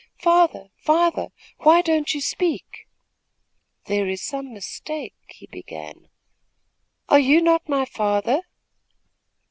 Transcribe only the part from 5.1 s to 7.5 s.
he began. "Are you